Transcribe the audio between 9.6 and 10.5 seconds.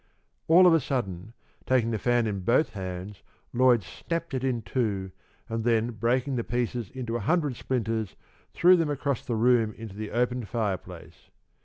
into the open